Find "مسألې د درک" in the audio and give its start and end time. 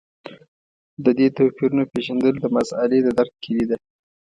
2.57-3.33